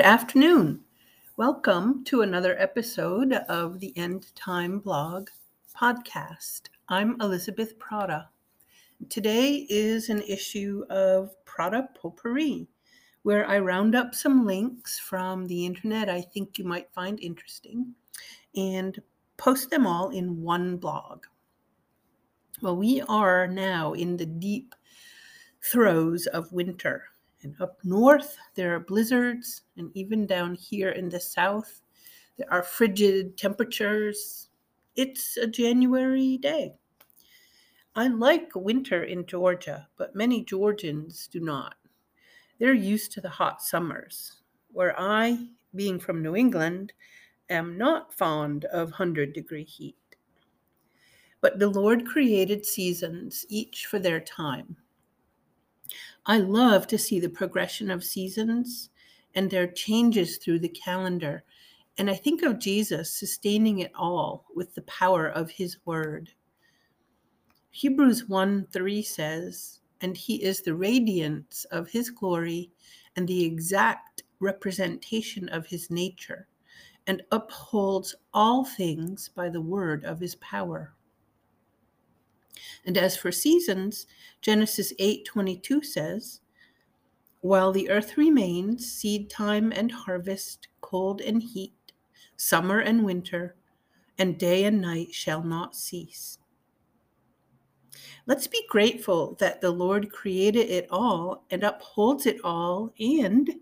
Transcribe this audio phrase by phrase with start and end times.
[0.00, 0.80] Good afternoon.
[1.36, 5.28] Welcome to another episode of the End Time Blog
[5.78, 6.70] podcast.
[6.88, 8.30] I'm Elizabeth Prata.
[9.10, 12.66] Today is an issue of Prata Potpourri,
[13.24, 17.94] where I round up some links from the internet I think you might find interesting
[18.56, 18.98] and
[19.36, 21.26] post them all in one blog.
[22.62, 24.74] Well, we are now in the deep
[25.62, 27.04] throes of winter
[27.42, 31.80] and up north, there are blizzards, and even down here in the south,
[32.36, 34.48] there are frigid temperatures.
[34.96, 36.74] It's a January day.
[37.94, 41.74] I like winter in Georgia, but many Georgians do not.
[42.58, 46.92] They're used to the hot summers, where I, being from New England,
[47.48, 49.96] am not fond of 100 degree heat.
[51.40, 54.76] But the Lord created seasons, each for their time.
[56.26, 58.90] I love to see the progression of seasons
[59.34, 61.44] and their changes through the calendar.
[61.98, 66.30] And I think of Jesus sustaining it all with the power of his word.
[67.70, 72.70] Hebrews 1 3 says, And he is the radiance of his glory
[73.16, 76.48] and the exact representation of his nature,
[77.06, 80.94] and upholds all things by the word of his power.
[82.84, 84.06] And as for seasons,
[84.40, 86.40] Genesis 8:22 says,
[87.40, 91.92] "While the earth remains, seed time and harvest, cold and heat,
[92.36, 93.56] summer and winter,
[94.18, 96.38] and day and night shall not cease."
[98.26, 103.60] Let's be grateful that the Lord created it all and upholds it all and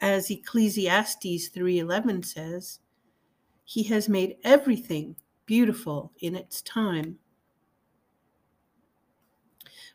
[0.00, 2.80] as Ecclesiastes 3:11 says,
[3.64, 7.18] he has made everything beautiful in its time.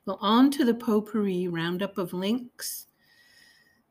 [0.06, 2.86] Well, on to the potpourri roundup of links.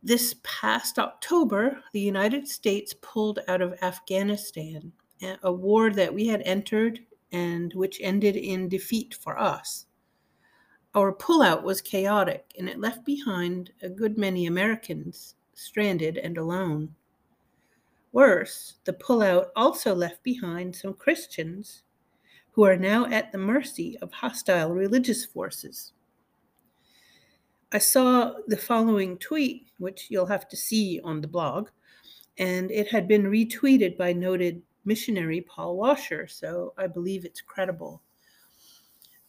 [0.01, 4.93] This past October, the United States pulled out of Afghanistan,
[5.43, 7.01] a war that we had entered
[7.33, 9.87] and which ended in defeat for us.
[10.95, 16.95] Our pullout was chaotic and it left behind a good many Americans stranded and alone.
[18.13, 21.83] Worse, the pullout also left behind some Christians
[22.53, 25.94] who are now at the mercy of hostile religious forces.
[27.75, 31.71] I saw the following tweet, which you'll have to see on the blog,
[32.39, 38.01] and it had been retweeted by noted missionary Paul Washer, so I believe it's credible.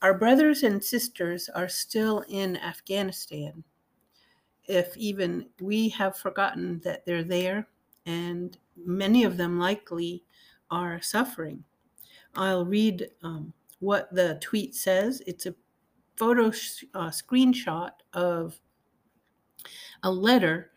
[0.03, 3.63] Our brothers and sisters are still in Afghanistan,
[4.67, 7.67] if even we have forgotten that they're there,
[8.05, 10.23] and many of them likely
[10.69, 11.63] are suffering.
[12.35, 15.23] I'll read um, what the tweet says.
[15.25, 15.55] It's a
[16.17, 18.59] photo uh, screenshot of
[20.03, 20.71] a letter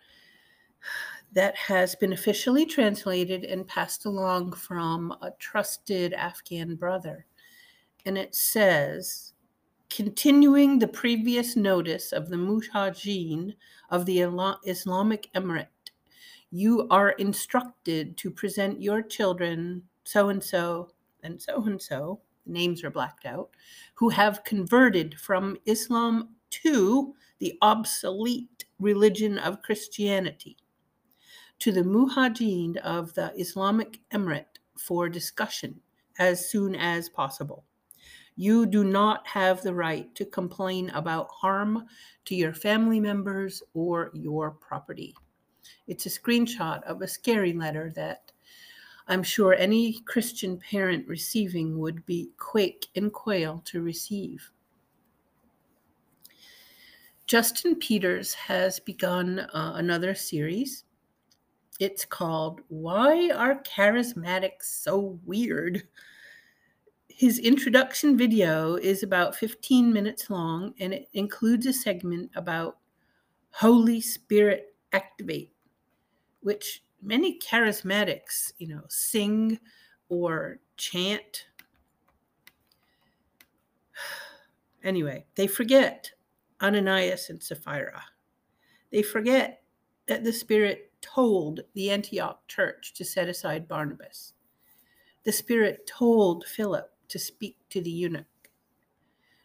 [1.33, 7.27] that has been officially translated and passed along from a trusted Afghan brother.
[8.07, 9.35] And it says,
[9.91, 13.55] continuing the previous notice of the Mujahideen
[13.91, 14.21] of the
[14.65, 15.67] Islamic Emirate,
[16.51, 20.91] you are instructed to present your children so and so
[21.23, 23.51] and so and so names are blacked out,
[23.95, 30.57] who have converted from Islam to the obsolete religion of Christianity,
[31.59, 35.81] to the Mujahideen of the Islamic Emirate for discussion
[36.19, 37.65] as soon as possible.
[38.37, 41.87] You do not have the right to complain about harm
[42.27, 45.15] to your family members or your property.
[45.89, 48.31] It's a screenshot of a scary letter that
[49.09, 54.51] I'm sure any Christian parent receiving would be quake and quail to receive.
[57.27, 60.85] Justin Peters has begun uh, another series.
[61.81, 65.85] It's called Why Are Charismatics So Weird?
[67.09, 72.79] His introduction video is about 15 minutes long and it includes a segment about
[73.51, 75.53] Holy Spirit Activate,
[76.41, 79.59] which many charismatics, you know, sing
[80.09, 81.47] or chant.
[84.85, 86.09] Anyway, they forget
[86.63, 88.01] Ananias and Sapphira.
[88.93, 89.65] They forget
[90.07, 94.35] that the Spirit told the Antioch church to set aside Barnabas.
[95.25, 98.25] The Spirit told Philip to speak to the eunuch.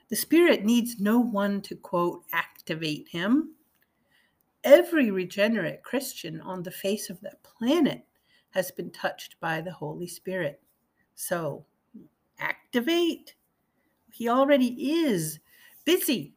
[0.10, 3.56] The Spirit needs no one to, quote, activate him
[4.64, 8.06] every regenerate Christian on the face of the planet
[8.52, 10.62] has been touched by the Holy Spirit.
[11.16, 11.66] So
[12.40, 13.36] activate.
[14.12, 15.40] He already is
[15.86, 16.34] busy.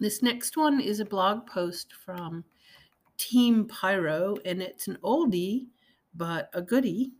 [0.00, 2.44] This next one is a blog post from
[3.18, 5.66] Team Pyro, and it's an oldie,
[6.14, 7.12] but a goodie.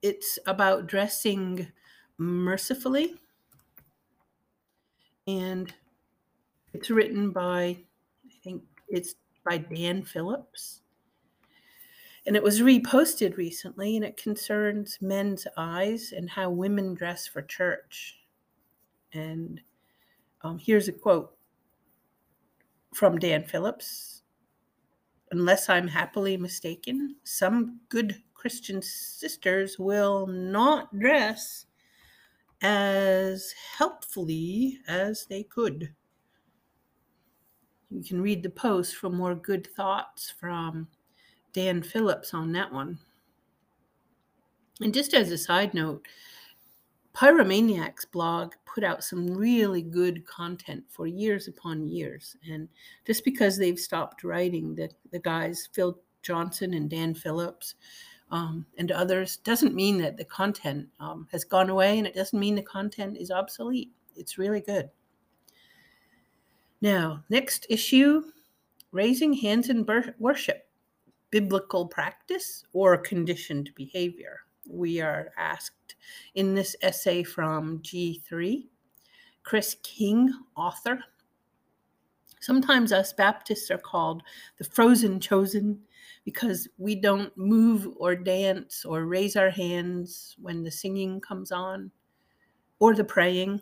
[0.00, 1.66] It's about dressing
[2.16, 3.16] mercifully,
[5.26, 5.74] and
[6.72, 7.78] it's written by,
[8.42, 9.14] think it's
[9.44, 10.82] by Dan Phillips.
[12.26, 17.42] And it was reposted recently, and it concerns men's eyes and how women dress for
[17.42, 18.18] church.
[19.12, 19.60] And
[20.42, 21.34] um, here's a quote
[22.94, 24.20] from Dan Phillips
[25.32, 31.66] Unless I'm happily mistaken, some good Christian sisters will not dress
[32.62, 35.94] as helpfully as they could.
[37.90, 40.86] You can read the post for more good thoughts from
[41.52, 42.98] Dan Phillips on that one.
[44.80, 46.06] And just as a side note,
[47.14, 52.36] Pyromaniac's blog put out some really good content for years upon years.
[52.48, 52.68] And
[53.04, 57.74] just because they've stopped writing, the, the guys, Phil Johnson and Dan Phillips,
[58.30, 62.38] um, and others, doesn't mean that the content um, has gone away and it doesn't
[62.38, 63.90] mean the content is obsolete.
[64.14, 64.88] It's really good.
[66.80, 68.22] Now, next issue
[68.90, 69.86] raising hands in
[70.18, 70.66] worship,
[71.30, 74.40] biblical practice or conditioned behavior.
[74.66, 75.96] We are asked
[76.34, 78.66] in this essay from G3,
[79.42, 81.00] Chris King, author.
[82.40, 84.22] Sometimes us Baptists are called
[84.56, 85.82] the frozen chosen
[86.24, 91.90] because we don't move or dance or raise our hands when the singing comes on
[92.78, 93.60] or the praying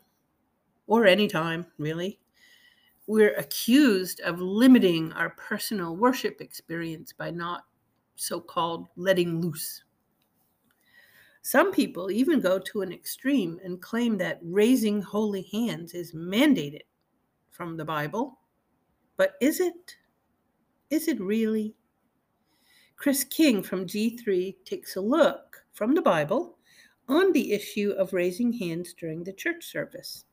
[0.86, 2.20] or any time, really
[3.08, 7.64] we're accused of limiting our personal worship experience by not
[8.16, 9.82] so called letting loose.
[11.40, 16.82] Some people even go to an extreme and claim that raising holy hands is mandated
[17.50, 18.38] from the Bible.
[19.16, 19.96] But is it?
[20.90, 21.74] Is it really?
[22.96, 26.58] Chris King from G3 takes a look from the Bible
[27.08, 30.26] on the issue of raising hands during the church service.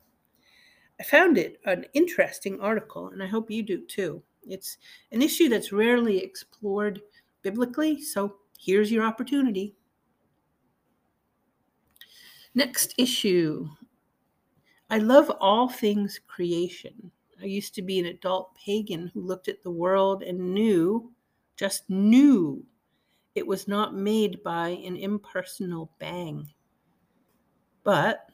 [1.00, 4.24] I found it an interesting article, and I hope you do too.
[4.48, 4.78] It's
[5.12, 7.02] an issue that's rarely explored
[7.42, 9.76] biblically, so here's your opportunity.
[12.54, 13.68] Next issue.
[14.90, 17.12] I love all things creation.
[17.42, 21.12] I used to be an adult pagan who looked at the world and knew,
[21.58, 22.66] just knew,
[23.34, 26.48] it was not made by an impersonal bang.
[27.84, 28.30] But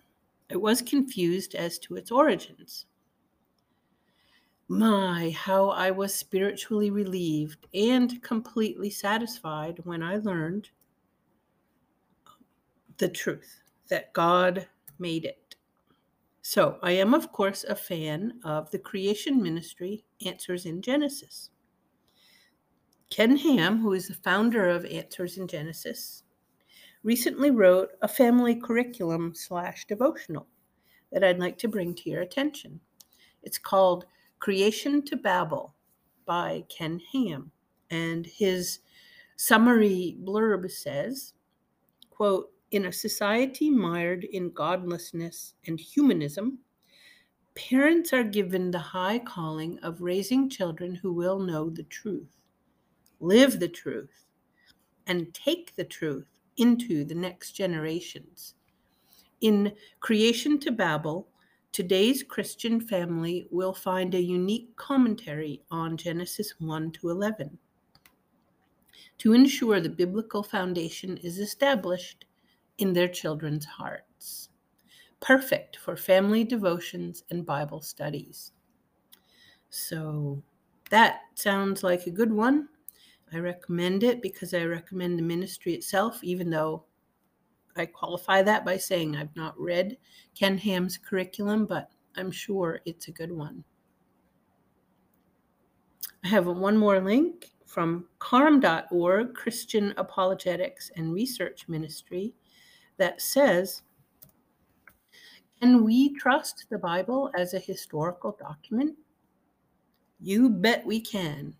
[0.51, 2.86] I was confused as to its origins.
[4.68, 10.69] My, how I was spiritually relieved and completely satisfied when I learned
[12.98, 14.68] the truth that God
[15.00, 15.56] made it.
[16.42, 21.50] So, I am, of course, a fan of the creation ministry Answers in Genesis.
[23.09, 26.24] Ken Ham, who is the founder of Answers in Genesis,
[27.03, 30.48] recently wrote a family curriculum slash devotional
[31.12, 32.80] that I'd like to bring to your attention.
[33.44, 34.06] It's called
[34.39, 35.74] Creation to Babel
[36.25, 37.51] by Ken Ham.
[37.89, 38.80] And his
[39.36, 41.33] summary blurb says,
[42.09, 46.59] quote, in a society mired in godlessness and humanism,
[47.56, 52.37] parents are given the high calling of raising children who will know the truth,
[53.19, 54.26] live the truth,
[55.07, 58.56] and take the truth into the next generations.
[59.42, 61.28] In Creation to Babel,
[61.72, 67.58] today's Christian family will find a unique commentary on Genesis 1 to 11
[69.20, 72.26] to ensure the biblical foundation is established
[72.80, 74.50] in their children's hearts.
[75.20, 78.52] Perfect for family devotions and Bible studies.
[79.70, 80.42] So
[80.90, 82.68] that sounds like a good one.
[83.33, 86.83] I recommend it because I recommend the ministry itself, even though
[87.78, 89.97] I qualify that by saying I've not read
[90.35, 93.64] Ken Ham's curriculum, but I'm sure it's a good one.
[96.23, 102.33] I have one more link from carm.org, Christian Apologetics and Research Ministry,
[102.97, 103.83] that says
[105.61, 108.97] Can we trust the Bible as a historical document?
[110.19, 111.56] You bet we can.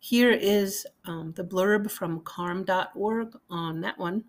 [0.00, 4.24] Here is um, the blurb from carm.org on that one.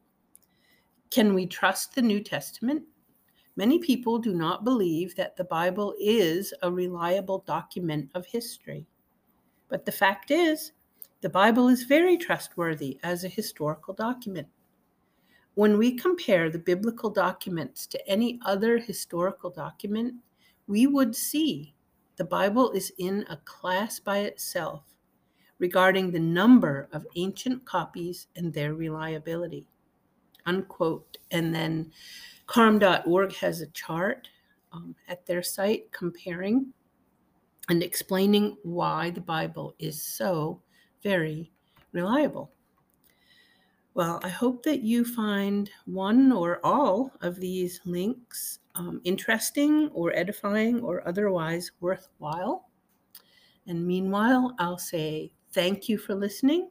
[1.12, 2.84] Can we trust the New Testament?
[3.56, 8.88] Many people do not believe that the Bible is a reliable document of history.
[9.68, 10.72] But the fact is,
[11.22, 14.48] the Bible is very trustworthy as a historical document.
[15.54, 20.16] When we compare the biblical documents to any other historical document,
[20.68, 21.76] we would see
[22.16, 24.84] the Bible is in a class by itself
[25.60, 29.68] regarding the number of ancient copies and their reliability.
[30.46, 31.18] Unquote.
[31.32, 31.92] And then
[32.48, 34.28] carm.org has a chart
[34.72, 36.74] um, at their site comparing
[37.70, 40.62] and explaining why the Bible is so
[41.04, 41.52] very
[41.92, 42.52] reliable.
[43.94, 50.16] Well, I hope that you find one or all of these links um, interesting or
[50.16, 52.70] edifying or otherwise worthwhile.
[53.68, 56.70] And meanwhile, I'll say thank you for listening.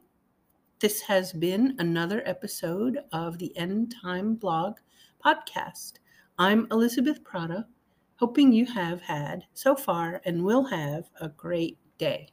[0.79, 4.77] This has been another episode of the End Time Blog
[5.23, 5.99] podcast.
[6.39, 7.67] I'm Elizabeth Prata,
[8.15, 12.29] hoping you have had so far and will have a great day.